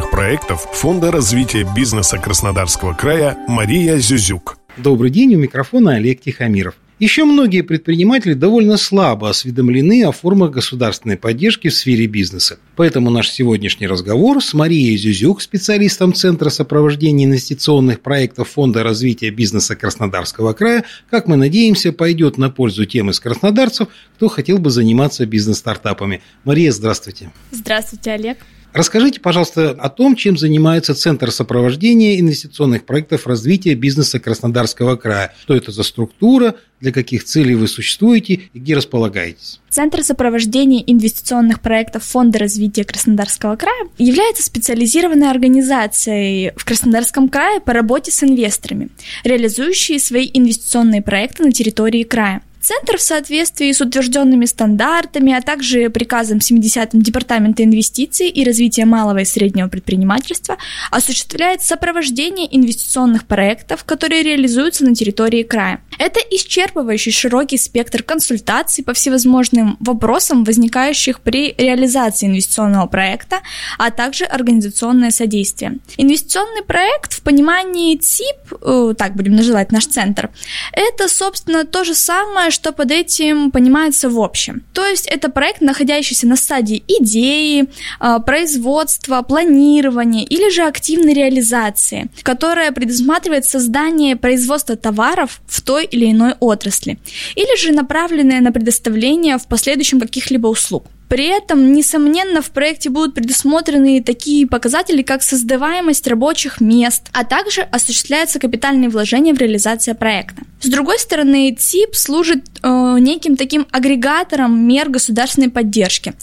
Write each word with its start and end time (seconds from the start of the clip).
проектов 0.00 0.66
Фонда 0.72 1.10
развития 1.10 1.68
бизнеса 1.76 2.16
Краснодарского 2.16 2.94
края 2.94 3.36
Мария 3.46 3.98
Зюзюк. 3.98 4.56
Добрый 4.76 5.10
день, 5.10 5.34
у 5.34 5.38
микрофона 5.38 5.96
Олег 5.96 6.22
Тихомиров. 6.22 6.74
Еще 6.98 7.24
многие 7.24 7.62
предприниматели 7.62 8.32
довольно 8.32 8.76
слабо 8.76 9.28
осведомлены 9.28 10.04
о 10.04 10.12
формах 10.12 10.52
государственной 10.52 11.16
поддержки 11.16 11.68
в 11.68 11.74
сфере 11.74 12.06
бизнеса. 12.06 12.58
Поэтому 12.76 13.10
наш 13.10 13.28
сегодняшний 13.28 13.86
разговор 13.86 14.42
с 14.42 14.54
Марией 14.54 14.96
Зюзюк, 14.96 15.42
специалистом 15.42 16.14
Центра 16.14 16.48
сопровождения 16.48 17.26
инвестиционных 17.26 18.00
проектов 18.00 18.50
Фонда 18.50 18.84
развития 18.84 19.30
бизнеса 19.30 19.74
Краснодарского 19.74 20.52
края, 20.52 20.84
как 21.10 21.26
мы 21.26 21.36
надеемся, 21.36 21.92
пойдет 21.92 22.38
на 22.38 22.50
пользу 22.50 22.86
тем 22.86 23.10
из 23.10 23.20
краснодарцев, 23.20 23.88
кто 24.14 24.28
хотел 24.28 24.58
бы 24.58 24.70
заниматься 24.70 25.26
бизнес-стартапами. 25.26 26.22
Мария, 26.44 26.70
здравствуйте. 26.70 27.32
Здравствуйте, 27.50 28.12
Олег. 28.12 28.38
Расскажите, 28.72 29.20
пожалуйста, 29.20 29.70
о 29.70 29.90
том, 29.90 30.16
чем 30.16 30.38
занимается 30.38 30.94
Центр 30.94 31.30
сопровождения 31.30 32.18
инвестиционных 32.18 32.84
проектов 32.84 33.26
развития 33.26 33.74
бизнеса 33.74 34.18
Краснодарского 34.18 34.96
края. 34.96 35.34
Что 35.42 35.54
это 35.54 35.72
за 35.72 35.82
структура, 35.82 36.54
для 36.80 36.90
каких 36.90 37.24
целей 37.24 37.54
вы 37.54 37.68
существуете 37.68 38.40
и 38.52 38.58
где 38.58 38.74
располагаетесь? 38.74 39.60
Центр 39.68 40.02
сопровождения 40.02 40.82
инвестиционных 40.86 41.60
проектов 41.60 42.04
Фонда 42.04 42.38
развития 42.38 42.84
Краснодарского 42.84 43.56
края 43.56 43.88
является 43.98 44.42
специализированной 44.42 45.30
организацией 45.30 46.52
в 46.56 46.64
Краснодарском 46.64 47.28
крае 47.28 47.60
по 47.60 47.74
работе 47.74 48.10
с 48.10 48.22
инвесторами, 48.22 48.88
реализующей 49.22 50.00
свои 50.00 50.30
инвестиционные 50.32 51.02
проекты 51.02 51.44
на 51.44 51.52
территории 51.52 52.04
края. 52.04 52.42
Центр 52.62 52.96
в 52.96 53.02
соответствии 53.02 53.72
с 53.72 53.80
утвержденными 53.80 54.44
стандартами, 54.44 55.32
а 55.32 55.42
также 55.42 55.90
приказом 55.90 56.38
70-м 56.38 57.02
Департамента 57.02 57.64
инвестиций 57.64 58.28
и 58.28 58.44
развития 58.44 58.84
малого 58.84 59.18
и 59.18 59.24
среднего 59.24 59.66
предпринимательства 59.66 60.56
осуществляет 60.92 61.62
сопровождение 61.62 62.46
инвестиционных 62.56 63.26
проектов, 63.26 63.82
которые 63.82 64.22
реализуются 64.22 64.84
на 64.84 64.94
территории 64.94 65.42
края. 65.42 65.80
Это 66.02 66.18
исчерпывающий 66.18 67.12
широкий 67.12 67.56
спектр 67.56 68.02
консультаций 68.02 68.82
по 68.82 68.92
всевозможным 68.92 69.76
вопросам, 69.78 70.42
возникающих 70.42 71.20
при 71.20 71.54
реализации 71.56 72.26
инвестиционного 72.26 72.88
проекта, 72.88 73.36
а 73.78 73.92
также 73.92 74.24
организационное 74.24 75.12
содействие. 75.12 75.78
Инвестиционный 75.96 76.64
проект 76.64 77.12
в 77.12 77.22
понимании 77.22 77.96
ТИП, 77.96 78.62
э, 78.62 78.94
так 78.98 79.14
будем 79.14 79.36
называть 79.36 79.70
наш 79.70 79.86
центр, 79.86 80.30
это, 80.72 81.06
собственно, 81.06 81.64
то 81.64 81.84
же 81.84 81.94
самое, 81.94 82.50
что 82.50 82.72
под 82.72 82.90
этим 82.90 83.52
понимается 83.52 84.10
в 84.10 84.20
общем. 84.20 84.64
То 84.72 84.84
есть 84.84 85.06
это 85.06 85.28
проект, 85.30 85.60
находящийся 85.60 86.26
на 86.26 86.34
стадии 86.34 86.82
идеи, 86.88 87.68
а, 88.00 88.18
производства, 88.18 89.22
планирования 89.22 90.24
или 90.24 90.50
же 90.50 90.62
активной 90.62 91.14
реализации, 91.14 92.10
которая 92.24 92.72
предусматривает 92.72 93.44
создание 93.44 94.16
производства 94.16 94.74
товаров 94.74 95.40
в 95.46 95.60
той 95.60 95.88
или 95.92 96.10
иной 96.10 96.34
отрасли, 96.40 96.98
или 97.36 97.56
же 97.58 97.72
направленное 97.72 98.40
на 98.40 98.52
предоставление 98.52 99.38
в 99.38 99.46
последующем 99.46 100.00
каких-либо 100.00 100.48
услуг. 100.48 100.86
При 101.12 101.26
этом, 101.26 101.74
несомненно, 101.74 102.40
в 102.40 102.50
проекте 102.52 102.88
будут 102.88 103.12
предусмотрены 103.14 104.02
такие 104.02 104.46
показатели, 104.46 105.02
как 105.02 105.22
создаваемость 105.22 106.06
рабочих 106.06 106.62
мест, 106.62 107.10
а 107.12 107.24
также 107.24 107.60
осуществляются 107.60 108.38
капитальные 108.38 108.88
вложения 108.88 109.34
в 109.34 109.38
реализацию 109.38 109.94
проекта. 109.94 110.40
С 110.62 110.68
другой 110.68 110.98
стороны, 110.98 111.54
ТИП 111.54 111.94
служит 111.94 112.46
э, 112.62 112.96
неким 112.98 113.36
таким 113.36 113.66
агрегатором 113.70 114.58
мер 114.66 114.88
государственной 114.88 115.50
поддержки. 115.50 116.14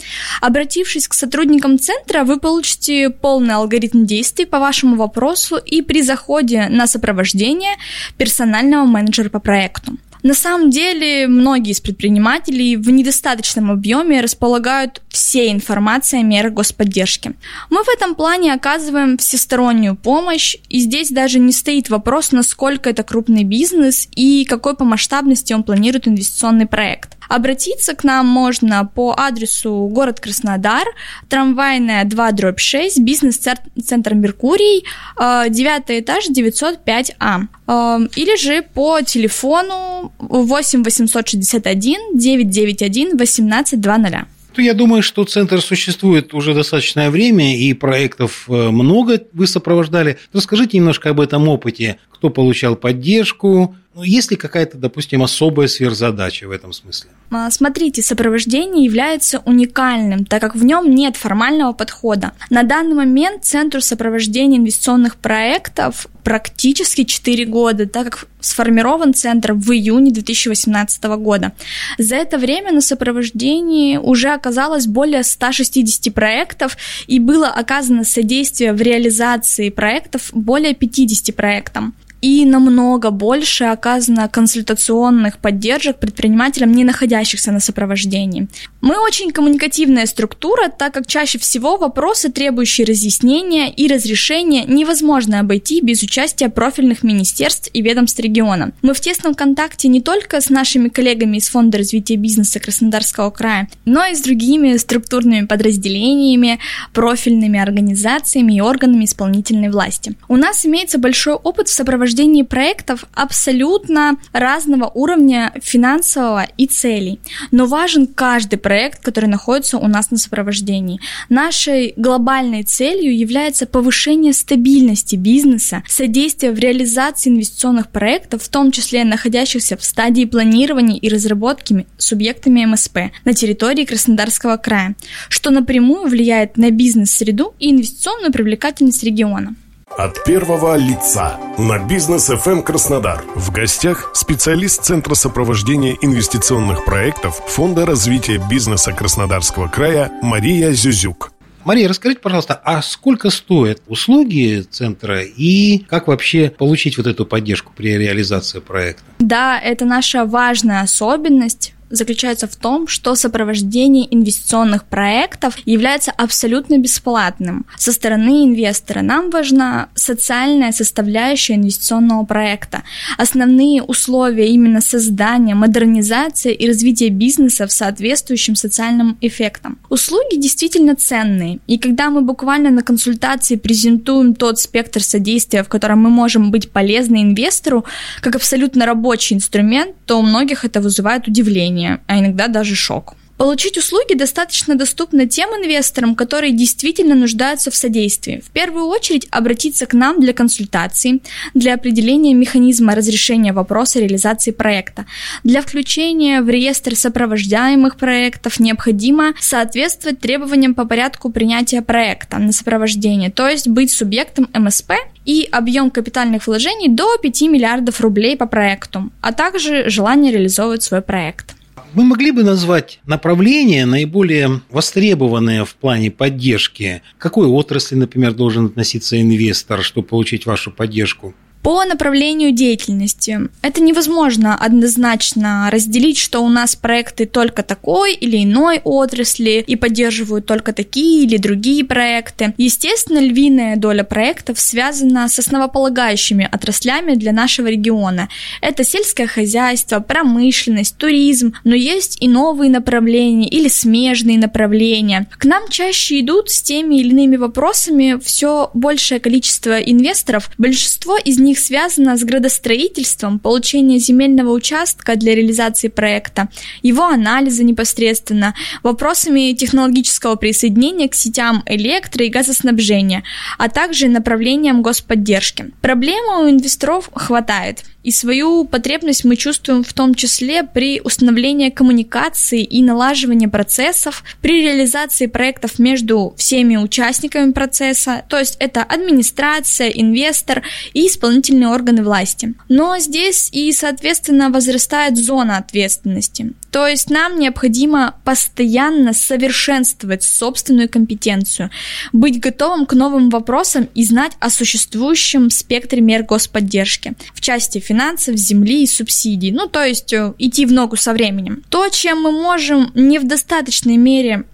Обратившись 0.41 1.07
к 1.07 1.13
сотрудникам 1.13 1.77
центра, 1.77 2.23
вы 2.23 2.39
получите 2.39 3.11
полный 3.11 3.53
алгоритм 3.53 4.05
действий 4.05 4.47
по 4.47 4.57
вашему 4.57 4.95
вопросу 4.95 5.57
и 5.57 5.83
при 5.83 6.01
заходе 6.01 6.67
на 6.67 6.87
сопровождение 6.87 7.75
персонального 8.17 8.85
менеджера 8.85 9.29
по 9.29 9.39
проекту. 9.39 9.99
На 10.21 10.33
самом 10.33 10.69
деле, 10.69 11.27
многие 11.27 11.71
из 11.71 11.79
предпринимателей 11.79 12.75
в 12.75 12.89
недостаточном 12.89 13.71
объеме 13.71 14.21
располагают 14.21 15.01
всей 15.19 15.51
информацией 15.51 16.21
о 16.21 16.25
мерах 16.25 16.53
господдержки. 16.53 17.33
Мы 17.69 17.83
в 17.83 17.89
этом 17.89 18.15
плане 18.15 18.53
оказываем 18.53 19.17
всестороннюю 19.17 19.95
помощь, 19.97 20.55
и 20.69 20.79
здесь 20.79 21.09
даже 21.09 21.39
не 21.39 21.51
стоит 21.51 21.89
вопрос, 21.89 22.31
насколько 22.31 22.89
это 22.89 23.03
крупный 23.03 23.43
бизнес 23.43 24.07
и 24.15 24.45
какой 24.45 24.75
по 24.77 24.85
масштабности 24.85 25.51
он 25.51 25.63
планирует 25.63 26.07
инвестиционный 26.07 26.67
проект. 26.67 27.17
Обратиться 27.27 27.93
к 27.93 28.03
нам 28.03 28.27
можно 28.27 28.85
по 28.85 29.13
адресу 29.15 29.87
город 29.91 30.19
Краснодар, 30.19 30.87
трамвайная 31.27 32.05
2 32.05 32.31
дробь 32.31 32.59
6, 32.59 32.99
бизнес-центр 33.01 34.15
Меркурий, 34.15 34.85
9 35.17 35.89
э, 35.89 35.99
этаж, 35.99 36.29
905А. 36.29 37.41
Э, 37.67 37.99
или 38.15 38.35
же 38.37 38.63
по 38.73 39.01
телефону 39.01 40.11
8 40.17 40.83
861 40.83 42.17
991 42.17 43.07
1820. 43.13 44.38
Я 44.57 44.73
думаю, 44.73 45.03
что 45.03 45.23
центр 45.25 45.61
существует 45.61 46.33
уже 46.33 46.53
достаточное 46.53 47.09
время, 47.09 47.57
и 47.57 47.73
проектов 47.73 48.45
э, 48.47 48.69
много 48.69 49.21
вы 49.33 49.47
сопровождали. 49.47 50.17
Расскажите 50.33 50.77
немножко 50.77 51.11
об 51.11 51.21
этом 51.21 51.47
опыте. 51.47 51.97
Кто 52.11 52.29
получал 52.29 52.75
поддержку, 52.75 53.75
ну, 53.95 54.03
есть 54.03 54.29
ли 54.29 54.37
какая-то, 54.37 54.77
допустим, 54.77 55.23
особая 55.23 55.67
сверхзадача 55.67 56.47
в 56.47 56.51
этом 56.51 56.73
смысле? 56.73 57.09
А, 57.31 57.49
смотрите, 57.49 58.03
сопровождение 58.03 58.85
является 58.85 59.39
уникальным, 59.39 60.25
так 60.25 60.41
как 60.41 60.55
в 60.55 60.63
нем 60.63 60.93
нет 60.93 61.17
формального 61.17 61.73
подхода. 61.73 62.33
На 62.51 62.61
данный 62.61 62.93
момент 62.93 63.43
Центру 63.45 63.81
сопровождения 63.81 64.59
инвестиционных 64.59 65.15
проектов 65.15 66.07
практически 66.23 67.03
4 67.03 67.45
года, 67.45 67.87
так 67.87 68.05
как 68.05 68.27
сформирован 68.41 69.15
центр 69.15 69.53
в 69.53 69.71
июне 69.71 70.11
2018 70.11 71.03
года. 71.17 71.53
За 71.97 72.15
это 72.15 72.37
время 72.37 72.71
на 72.71 72.81
сопровождении 72.81 73.97
уже 73.97 74.29
оказалось 74.29 74.85
более 74.85 75.23
160 75.23 76.13
проектов 76.13 76.77
и 77.07 77.19
было 77.19 77.47
оказано 77.47 78.03
содействие 78.03 78.73
в 78.73 78.81
реализации 78.81 79.69
проектов 79.69 80.29
более 80.31 80.75
50 80.75 81.35
проектам 81.35 81.95
и 82.21 82.45
намного 82.45 83.11
больше 83.11 83.65
оказано 83.65 84.27
консультационных 84.27 85.37
поддержек 85.37 85.97
предпринимателям, 85.97 86.71
не 86.71 86.83
находящихся 86.83 87.51
на 87.51 87.59
сопровождении. 87.59 88.47
Мы 88.81 88.97
очень 88.99 89.31
коммуникативная 89.31 90.05
структура, 90.05 90.69
так 90.69 90.93
как 90.93 91.07
чаще 91.07 91.37
всего 91.37 91.77
вопросы, 91.77 92.29
требующие 92.29 92.85
разъяснения 92.85 93.71
и 93.71 93.87
разрешения, 93.87 94.65
невозможно 94.65 95.39
обойти 95.39 95.81
без 95.81 96.01
участия 96.03 96.49
профильных 96.49 97.03
министерств 97.03 97.69
и 97.73 97.81
ведомств 97.81 98.19
региона. 98.19 98.71
Мы 98.81 98.93
в 98.93 98.99
тесном 98.99 99.35
контакте 99.35 99.87
не 99.87 100.01
только 100.01 100.41
с 100.41 100.49
нашими 100.49 100.89
коллегами 100.89 101.37
из 101.37 101.49
Фонда 101.49 101.77
развития 101.79 102.15
бизнеса 102.15 102.59
Краснодарского 102.59 103.29
края, 103.29 103.69
но 103.85 104.05
и 104.05 104.15
с 104.15 104.21
другими 104.21 104.75
структурными 104.77 105.45
подразделениями, 105.45 106.59
профильными 106.93 107.59
организациями 107.59 108.53
и 108.53 108.61
органами 108.61 109.05
исполнительной 109.05 109.69
власти. 109.69 110.15
У 110.27 110.35
нас 110.35 110.65
имеется 110.65 110.97
большой 110.97 111.33
опыт 111.33 111.67
в 111.67 111.73
сопровождении 111.73 112.08
сопровождении 112.09 112.41
проектов 112.43 113.05
абсолютно 113.13 114.17
разного 114.33 114.91
уровня 114.95 115.53
финансового 115.61 116.47
и 116.57 116.65
целей. 116.65 117.19
Но 117.51 117.67
важен 117.67 118.07
каждый 118.07 118.57
проект, 118.57 119.03
который 119.03 119.29
находится 119.29 119.77
у 119.77 119.87
нас 119.87 120.09
на 120.11 120.17
сопровождении. 120.17 120.99
Нашей 121.29 121.93
глобальной 121.97 122.63
целью 122.63 123.15
является 123.15 123.67
повышение 123.67 124.33
стабильности 124.33 125.15
бизнеса, 125.15 125.83
содействие 125.87 126.51
в 126.51 126.59
реализации 126.59 127.29
инвестиционных 127.29 127.89
проектов, 127.89 128.41
в 128.41 128.49
том 128.49 128.71
числе 128.71 129.03
находящихся 129.03 129.77
в 129.77 129.83
стадии 129.83 130.25
планирования 130.25 130.97
и 130.97 131.09
разработки 131.09 131.85
субъектами 131.97 132.65
МСП 132.65 132.97
на 133.25 133.33
территории 133.33 133.85
Краснодарского 133.85 134.57
края, 134.57 134.95
что 135.29 135.51
напрямую 135.51 136.07
влияет 136.07 136.57
на 136.57 136.71
бизнес-среду 136.71 137.53
и 137.59 137.69
инвестиционную 137.69 138.31
привлекательность 138.31 139.03
региона. 139.03 139.55
От 139.97 140.23
первого 140.23 140.77
лица 140.77 141.37
на 141.57 141.79
бизнес 141.79 142.29
FM 142.29 142.63
Краснодар. 142.63 143.23
В 143.35 143.51
гостях 143.51 144.11
специалист 144.13 144.83
Центра 144.83 145.13
сопровождения 145.13 145.97
инвестиционных 146.01 146.85
проектов 146.85 147.41
Фонда 147.47 147.85
развития 147.85 148.41
бизнеса 148.49 148.93
Краснодарского 148.93 149.67
края 149.67 150.11
Мария 150.21 150.71
Зюзюк. 150.71 151.31
Мария, 151.65 151.89
расскажите, 151.89 152.21
пожалуйста, 152.21 152.59
а 152.63 152.81
сколько 152.81 153.29
стоят 153.29 153.81
услуги 153.87 154.65
центра 154.69 155.21
и 155.21 155.79
как 155.79 156.07
вообще 156.07 156.49
получить 156.49 156.97
вот 156.97 157.05
эту 157.05 157.25
поддержку 157.25 157.73
при 157.75 157.97
реализации 157.97 158.59
проекта? 158.59 159.03
Да, 159.19 159.59
это 159.59 159.85
наша 159.85 160.25
важная 160.25 160.81
особенность 160.81 161.73
заключается 161.89 162.47
в 162.47 162.55
том, 162.55 162.87
что 162.87 163.15
сопровождение 163.15 164.07
инвестиционных 164.13 164.83
проектов 164.85 165.57
является 165.65 166.11
абсолютно 166.11 166.77
бесплатным. 166.77 167.65
Со 167.77 167.91
стороны 167.91 168.45
инвестора 168.45 169.01
нам 169.01 169.29
важна 169.29 169.89
социальная 169.95 170.71
составляющая 170.71 171.55
инвестиционного 171.55 172.25
проекта. 172.25 172.83
Основные 173.17 173.81
условия 173.81 174.49
именно 174.49 174.81
создания, 174.81 175.55
модернизации 175.55 176.53
и 176.53 176.67
развития 176.67 177.09
бизнеса 177.09 177.67
в 177.67 177.71
соответствующем 177.71 178.55
социальным 178.55 179.17
эффектам. 179.21 179.79
Услуги 179.89 180.35
действительно 180.35 180.95
ценные, 180.95 181.59
и 181.67 181.77
когда 181.77 182.09
мы 182.09 182.21
буквально 182.21 182.69
на 182.69 182.83
консультации 182.83 183.55
презентуем 183.55 184.35
тот 184.35 184.59
спектр 184.59 185.01
содействия, 185.01 185.63
в 185.63 185.69
котором 185.69 185.99
мы 185.99 186.09
можем 186.09 186.51
быть 186.51 186.71
полезны 186.71 187.23
инвестору, 187.23 187.85
как 188.21 188.35
абсолютно 188.35 188.85
рабочий 188.85 189.35
инструмент, 189.35 189.95
то 190.05 190.19
у 190.19 190.21
многих 190.21 190.65
это 190.65 190.81
вызывает 190.81 191.27
удивление 191.27 191.78
удивление, 191.79 191.99
а 192.07 192.19
иногда 192.19 192.47
даже 192.47 192.75
шок. 192.75 193.15
Получить 193.37 193.77
услуги 193.77 194.15
достаточно 194.15 194.75
доступно 194.75 195.25
тем 195.25 195.49
инвесторам, 195.51 196.13
которые 196.13 196.51
действительно 196.51 197.15
нуждаются 197.15 197.71
в 197.71 197.75
содействии. 197.75 198.43
В 198.45 198.51
первую 198.51 198.87
очередь 198.87 199.29
обратиться 199.31 199.85
к 199.85 199.93
нам 199.93 200.19
для 200.19 200.33
консультаций, 200.33 201.21
для 201.53 201.75
определения 201.75 202.33
механизма 202.33 202.95
разрешения 202.95 203.53
вопроса 203.53 204.01
реализации 204.01 204.51
проекта. 204.51 205.05
Для 205.45 205.61
включения 205.61 206.41
в 206.41 206.49
реестр 206.49 206.97
сопровождаемых 206.97 207.95
проектов 207.95 208.59
необходимо 208.59 209.33
соответствовать 209.39 210.19
требованиям 210.19 210.75
по 210.75 210.83
порядку 210.83 211.31
принятия 211.31 211.81
проекта 211.81 212.39
на 212.39 212.51
сопровождение, 212.51 213.31
то 213.31 213.47
есть 213.47 213.69
быть 213.69 213.89
субъектом 213.89 214.49
МСП 214.53 214.91
и 215.23 215.47
объем 215.49 215.91
капитальных 215.91 216.45
вложений 216.45 216.89
до 216.89 217.17
5 217.17 217.41
миллиардов 217.43 218.01
рублей 218.01 218.35
по 218.35 218.47
проекту, 218.47 219.11
а 219.21 219.31
также 219.31 219.89
желание 219.89 220.33
реализовывать 220.33 220.83
свой 220.83 221.01
проект. 221.01 221.55
Вы 221.93 222.03
могли 222.03 222.31
бы 222.31 222.43
назвать 222.43 222.99
направления, 223.07 223.85
наиболее 223.85 224.61
востребованные 224.69 225.65
в 225.65 225.75
плане 225.75 226.11
поддержки? 226.11 227.01
Какой 227.17 227.47
отрасли, 227.47 227.95
например, 227.95 228.33
должен 228.33 228.67
относиться 228.67 229.19
инвестор, 229.19 229.81
чтобы 229.81 230.07
получить 230.07 230.45
вашу 230.45 230.71
поддержку? 230.71 231.33
По 231.61 231.83
направлению 231.83 232.53
деятельности 232.53 233.37
это 233.61 233.81
невозможно 233.81 234.55
однозначно 234.55 235.69
разделить, 235.69 236.17
что 236.17 236.39
у 236.39 236.47
нас 236.47 236.75
проекты 236.75 237.25
только 237.25 237.63
такой 237.63 238.13
или 238.13 238.43
иной 238.43 238.79
отрасли 238.83 239.63
и 239.65 239.75
поддерживают 239.75 240.45
только 240.45 240.71
такие 240.71 241.25
или 241.25 241.37
другие 241.37 241.83
проекты. 241.83 242.53
Естественно, 242.57 243.19
львиная 243.19 243.75
доля 243.75 244.03
проектов 244.03 244.59
связана 244.59 245.27
с 245.27 245.37
основополагающими 245.37 246.47
отраслями 246.49 247.15
для 247.15 247.33
нашего 247.33 247.67
региона. 247.67 248.29
Это 248.61 248.85
сельское 248.85 249.27
хозяйство, 249.27 249.99
промышленность, 249.99 250.95
туризм, 250.95 251.53
но 251.65 251.75
есть 251.75 252.17
и 252.21 252.29
новые 252.29 252.71
направления 252.71 253.49
или 253.49 253.67
смежные 253.67 254.37
направления. 254.37 255.27
К 255.37 255.43
нам 255.43 255.67
чаще 255.69 256.21
идут 256.21 256.49
с 256.49 256.61
теми 256.61 256.95
или 256.95 257.09
иными 257.09 257.35
вопросами 257.35 258.17
все 258.23 258.71
большее 258.73 259.19
количество 259.19 259.77
инвесторов, 259.77 260.49
большинство 260.57 261.17
из 261.17 261.37
них 261.37 261.48
них 261.49 261.59
связано 261.59 262.15
с 262.15 262.23
градостроительством, 262.23 263.39
получением 263.39 263.99
земельного 263.99 264.51
участка 264.51 265.15
для 265.15 265.35
реализации 265.35 265.87
проекта, 265.87 266.49
его 266.81 267.05
анализа 267.05 267.63
непосредственно, 267.63 268.53
вопросами 268.83 269.53
технологического 269.53 270.35
присоединения 270.35 271.09
к 271.09 271.15
сетям 271.15 271.63
электро- 271.65 272.25
и 272.25 272.29
газоснабжения, 272.29 273.23
а 273.57 273.67
также 273.69 274.07
направлением 274.07 274.81
господдержки. 274.81 275.71
Проблем 275.81 276.23
у 276.39 276.49
инвесторов 276.49 277.09
хватает. 277.13 277.83
И 278.03 278.11
свою 278.11 278.63
потребность 278.65 279.25
мы 279.25 279.35
чувствуем 279.35 279.83
в 279.83 279.93
том 279.93 280.15
числе 280.15 280.63
при 280.63 281.01
установлении 281.01 281.69
коммуникации 281.69 282.63
и 282.63 282.81
налаживании 282.81 283.47
процессов, 283.47 284.23
при 284.41 284.61
реализации 284.61 285.25
проектов 285.27 285.79
между 285.79 286.33
всеми 286.37 286.77
участниками 286.77 287.51
процесса, 287.51 288.23
то 288.29 288.39
есть 288.39 288.55
это 288.59 288.83
администрация, 288.83 289.89
инвестор 289.89 290.63
и 290.93 291.07
исполнительные 291.07 291.69
органы 291.69 292.03
власти. 292.03 292.53
Но 292.69 292.97
здесь 292.99 293.49
и, 293.51 293.71
соответственно, 293.73 294.49
возрастает 294.49 295.17
зона 295.17 295.57
ответственности. 295.57 296.53
То 296.71 296.87
есть 296.87 297.09
нам 297.09 297.39
необходимо 297.39 298.15
постоянно 298.23 299.13
совершенствовать 299.13 300.23
собственную 300.23 300.89
компетенцию, 300.89 301.69
быть 302.13 302.39
готовым 302.39 302.85
к 302.85 302.93
новым 302.93 303.29
вопросам 303.29 303.89
и 303.95 304.03
знать 304.03 304.33
о 304.39 304.49
существующем 304.49 305.49
спектре 305.49 306.01
мер 306.01 306.23
господдержки 306.23 307.13
в 307.33 307.41
части 307.41 307.79
финансов, 307.79 308.35
земли 308.35 308.83
и 308.83 308.87
субсидий. 308.87 309.51
Ну, 309.51 309.67
то 309.67 309.83
есть 309.83 310.13
э, 310.13 310.33
идти 310.37 310.65
в 310.65 310.71
ногу 310.71 310.95
со 310.95 311.13
временем. 311.13 311.63
То, 311.69 311.89
чем 311.89 312.21
мы 312.21 312.31
можем 312.31 312.91
не 312.93 313.19
в 313.19 313.27
достаточной 313.27 313.97
мере 313.97 314.45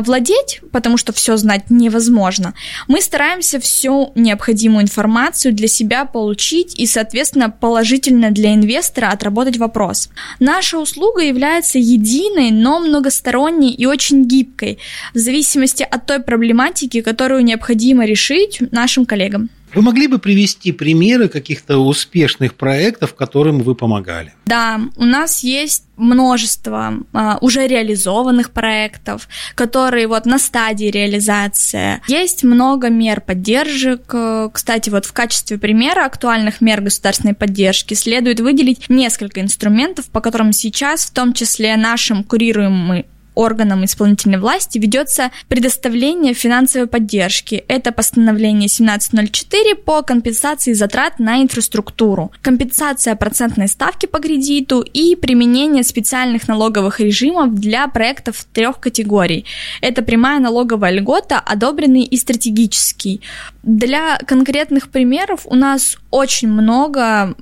владеть, 0.00 0.60
потому 0.72 0.96
что 0.96 1.12
все 1.12 1.36
знать 1.36 1.70
невозможно, 1.70 2.54
мы 2.86 3.00
стараемся 3.00 3.60
всю 3.60 4.12
необходимую 4.14 4.82
информацию 4.84 5.54
для 5.54 5.68
себя 5.68 6.04
получить 6.04 6.78
и, 6.78 6.86
соответственно, 6.86 7.50
положительно 7.50 8.30
для 8.30 8.54
инвестора 8.54 9.08
отработать 9.08 9.56
вопрос. 9.56 10.08
Наша 10.40 10.78
услуга 10.78 11.22
является 11.22 11.78
единой, 11.78 12.50
но 12.50 12.80
многосторонней 12.80 13.72
и 13.72 13.86
очень 13.86 14.24
гибкой, 14.24 14.78
в 15.14 15.18
зависимости 15.18 15.86
от 15.88 16.06
той 16.06 16.20
проблематики, 16.20 17.00
которую 17.00 17.44
необходимо 17.44 18.04
решить 18.04 18.60
нашим 18.72 19.06
коллегам. 19.06 19.50
Вы 19.74 19.82
могли 19.82 20.06
бы 20.06 20.18
привести 20.18 20.72
примеры 20.72 21.28
каких-то 21.28 21.78
успешных 21.78 22.54
проектов, 22.54 23.14
которым 23.14 23.60
вы 23.60 23.74
помогали? 23.74 24.34
Да, 24.46 24.80
у 24.96 25.04
нас 25.04 25.42
есть 25.42 25.84
множество 25.96 26.94
а, 27.12 27.38
уже 27.40 27.66
реализованных 27.66 28.52
проектов, 28.52 29.28
которые 29.54 30.06
вот 30.06 30.26
на 30.26 30.38
стадии 30.38 30.86
реализации. 30.86 32.00
Есть 32.08 32.44
много 32.44 32.88
мер 32.88 33.20
поддержек. 33.20 34.14
Кстати, 34.52 34.90
вот 34.90 35.04
в 35.04 35.12
качестве 35.12 35.58
примера 35.58 36.06
актуальных 36.06 36.60
мер 36.60 36.80
государственной 36.80 37.34
поддержки 37.34 37.94
следует 37.94 38.40
выделить 38.40 38.88
несколько 38.88 39.40
инструментов, 39.40 40.06
по 40.06 40.20
которым 40.20 40.52
сейчас, 40.52 41.04
в 41.04 41.12
том 41.12 41.32
числе 41.32 41.76
нашим 41.76 42.24
курируемым 42.24 43.04
органам 43.38 43.84
исполнительной 43.84 44.38
власти 44.38 44.78
ведется 44.78 45.30
предоставление 45.48 46.34
финансовой 46.34 46.88
поддержки. 46.88 47.64
Это 47.68 47.92
постановление 47.92 48.66
1704 48.66 49.76
по 49.76 50.02
компенсации 50.02 50.72
затрат 50.72 51.20
на 51.20 51.40
инфраструктуру, 51.40 52.32
компенсация 52.42 53.14
процентной 53.14 53.68
ставки 53.68 54.06
по 54.06 54.18
кредиту 54.18 54.80
и 54.80 55.14
применение 55.14 55.84
специальных 55.84 56.48
налоговых 56.48 56.98
режимов 57.00 57.54
для 57.54 57.86
проектов 57.86 58.44
трех 58.52 58.80
категорий. 58.80 59.44
Это 59.80 60.02
прямая 60.02 60.40
налоговая 60.40 60.90
льгота, 60.90 61.38
одобренный 61.38 62.02
и 62.02 62.16
стратегический. 62.16 63.20
Для 63.62 64.18
конкретных 64.26 64.88
примеров 64.88 65.42
у 65.44 65.54
нас 65.54 65.98
очень 66.10 66.48
много 66.48 67.34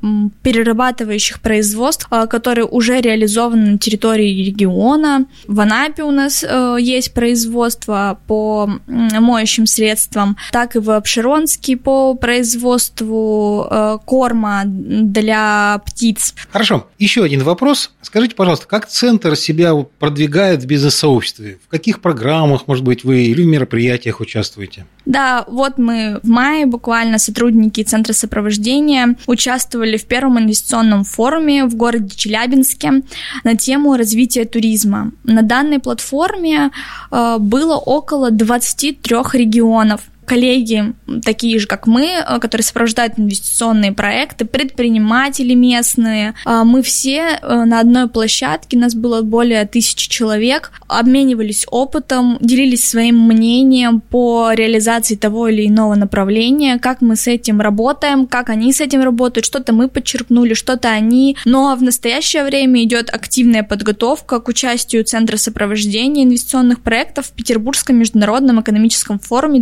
перерабатывающих 0.42 1.40
производств, 1.40 2.06
а, 2.10 2.26
которые 2.26 2.66
уже 2.66 3.00
реализованы 3.00 3.70
на 3.72 3.78
территории 3.78 4.44
региона. 4.44 5.26
В 5.46 5.60
Анапе 5.60 5.85
у 6.04 6.10
нас 6.10 6.44
э, 6.46 6.76
есть 6.80 7.14
производство 7.14 8.18
по 8.26 8.68
моющим 8.86 9.66
средствам, 9.66 10.36
так 10.52 10.76
и 10.76 10.78
в 10.78 10.90
Обширонске 10.90 11.76
по 11.76 12.14
производству 12.14 13.66
э, 13.70 13.98
корма 14.04 14.62
для 14.66 15.80
птиц. 15.86 16.34
Хорошо. 16.50 16.88
Еще 16.98 17.22
один 17.24 17.42
вопрос. 17.42 17.90
Скажите, 18.02 18.34
пожалуйста, 18.34 18.66
как 18.66 18.88
центр 18.88 19.36
себя 19.36 19.74
продвигает 19.74 20.62
в 20.62 20.66
бизнес-сообществе? 20.66 21.58
В 21.66 21.68
каких 21.68 22.00
программах, 22.00 22.66
может 22.66 22.84
быть, 22.84 23.04
вы 23.04 23.24
или 23.24 23.42
в 23.42 23.46
мероприятиях 23.46 24.20
участвуете? 24.20 24.86
Да, 25.06 25.44
вот 25.46 25.78
мы 25.78 26.18
в 26.22 26.28
мае 26.28 26.66
буквально 26.66 27.18
сотрудники 27.18 27.82
Центра 27.84 28.12
сопровождения 28.12 29.14
участвовали 29.26 29.96
в 29.96 30.04
первом 30.04 30.40
инвестиционном 30.40 31.04
форуме 31.04 31.64
в 31.64 31.76
городе 31.76 32.14
Челябинске 32.14 33.02
на 33.44 33.56
тему 33.56 33.96
развития 33.96 34.44
туризма. 34.44 35.12
На 35.22 35.42
данной 35.42 35.78
платформе 35.78 36.72
э, 37.12 37.36
было 37.38 37.76
около 37.76 38.32
23 38.32 39.16
регионов 39.32 40.00
коллеги, 40.26 40.92
такие 41.24 41.58
же, 41.58 41.66
как 41.66 41.86
мы, 41.86 42.24
которые 42.40 42.64
сопровождают 42.64 43.14
инвестиционные 43.18 43.92
проекты, 43.92 44.44
предприниматели 44.44 45.54
местные. 45.54 46.34
Мы 46.44 46.82
все 46.82 47.38
на 47.42 47.80
одной 47.80 48.08
площадке, 48.08 48.76
нас 48.76 48.94
было 48.94 49.22
более 49.22 49.64
тысячи 49.66 50.08
человек, 50.08 50.72
обменивались 50.88 51.66
опытом, 51.70 52.38
делились 52.40 52.86
своим 52.86 53.26
мнением 53.26 54.00
по 54.00 54.52
реализации 54.52 55.14
того 55.14 55.48
или 55.48 55.66
иного 55.66 55.94
направления, 55.94 56.78
как 56.78 57.00
мы 57.00 57.16
с 57.16 57.26
этим 57.26 57.60
работаем, 57.60 58.26
как 58.26 58.50
они 58.50 58.72
с 58.72 58.80
этим 58.80 59.02
работают, 59.02 59.46
что-то 59.46 59.72
мы 59.72 59.88
подчеркнули, 59.88 60.54
что-то 60.54 60.88
они. 60.90 61.36
Но 61.44 61.74
в 61.76 61.82
настоящее 61.82 62.44
время 62.44 62.82
идет 62.82 63.10
активная 63.10 63.62
подготовка 63.62 64.40
к 64.40 64.48
участию 64.48 65.04
Центра 65.04 65.36
сопровождения 65.36 66.24
инвестиционных 66.24 66.80
проектов 66.80 67.26
в 67.26 67.32
Петербургском 67.32 67.96
международном 67.96 68.60
экономическом 68.60 69.18
форуме 69.18 69.60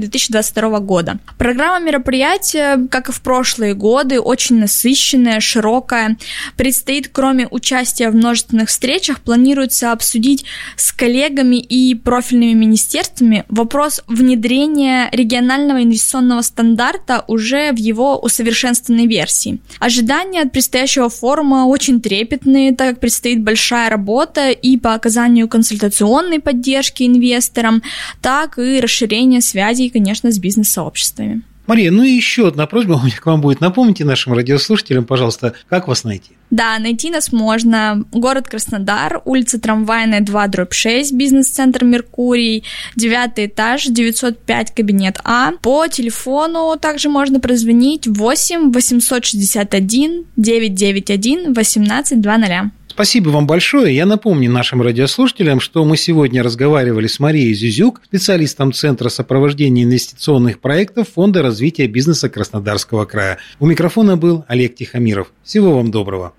2022 0.55 0.81
года. 0.81 1.19
Программа 1.39 1.85
мероприятия, 1.85 2.87
как 2.91 3.09
и 3.09 3.13
в 3.13 3.21
прошлые 3.21 3.75
годы, 3.75 4.21
очень 4.21 4.59
насыщенная, 4.59 5.41
широкая. 5.41 6.17
Предстоит, 6.57 7.09
кроме 7.09 7.47
участия 7.49 8.11
в 8.11 8.15
множественных 8.15 8.69
встречах, 8.69 9.21
планируется 9.21 9.93
обсудить 9.93 10.45
с 10.77 10.93
коллегами 10.93 11.57
и 11.57 11.95
профильными 11.95 12.53
министерствами 12.53 13.45
вопрос 13.49 14.01
внедрения 14.07 15.09
регионального 15.13 15.83
инвестиционного 15.83 16.43
стандарта 16.43 17.25
уже 17.29 17.73
в 17.73 17.77
его 17.77 18.19
усовершенствованной 18.19 19.07
версии. 19.07 19.59
Ожидания 19.79 20.43
от 20.43 20.53
предстоящего 20.53 21.09
форума 21.09 21.67
очень 21.67 22.01
трепетные, 22.01 22.75
так 22.75 22.91
как 22.91 23.01
предстоит 23.01 23.43
большая 23.43 23.91
работа 23.91 24.51
и 24.51 24.77
по 24.77 24.95
оказанию 24.95 25.49
консультационной 25.49 26.41
поддержки 26.41 27.03
инвесторам, 27.03 27.83
так 28.21 28.59
и 28.59 28.81
расширение 28.81 29.41
связей, 29.41 29.91
конечно, 29.91 30.31
с 30.31 30.39
бизнес-сообществами. 30.45 31.43
Мария, 31.67 31.91
ну 31.91 32.03
и 32.03 32.11
еще 32.11 32.49
одна 32.49 32.67
просьба 32.67 32.93
у 33.03 33.03
меня 33.03 33.17
к 33.17 33.25
вам 33.25 33.41
будет. 33.41 33.61
Напомните 33.61 34.05
нашим 34.05 34.35
радиослушателям, 34.35 35.05
пожалуйста, 35.05 35.55
как 35.69 35.89
вас 35.89 36.05
найти? 36.05 36.33
Да, 36.51 36.79
найти 36.79 37.11
нас 37.11 37.33
можно. 37.33 38.05
Город 38.13 38.49
Краснодар, 38.49 39.23
улица 39.25 39.59
Трамвайная, 39.59 40.21
2, 40.21 40.47
дробь 40.49 40.75
6, 40.75 41.13
бизнес-центр 41.15 41.85
Меркурий, 41.85 42.65
девятый 42.97 43.47
этаж, 43.47 43.87
905, 43.87 44.75
кабинет 44.75 45.19
А. 45.25 45.53
По 45.63 45.89
телефону 45.89 46.77
также 46.79 47.09
можно 47.09 47.41
прозвонить 47.41 48.07
8 48.07 48.71
861 48.73 50.27
991 50.37 51.55
18 51.55 52.19
00. 52.19 52.71
Спасибо 52.95 53.31
вам 53.31 53.49
большое. 53.49 53.93
Я 53.93 54.07
напомню 54.07 54.49
нашим 54.49 54.81
радиослушателям, 54.81 55.59
что 55.59 55.85
мы 55.85 55.97
сегодня 55.97 56.45
разговаривали 56.45 57.09
с 57.09 57.19
Марией 57.19 57.53
Зюзюк, 57.53 58.01
специалистом 58.05 58.73
Центра 58.73 59.09
сопровождения 59.09 59.83
инвестиционных 59.83 60.61
проектов 60.61 61.09
Фонда 61.17 61.43
развития 61.43 61.89
бизнеса 61.89 62.29
Краснодарского 62.29 63.05
края. 63.05 63.39
У 63.59 63.67
микрофона 63.67 64.17
был 64.17 64.45
Олег 64.47 64.77
Тихомиров. 64.77 65.33
Всего 65.43 65.75
вам 65.75 65.91
доброго. 65.91 66.35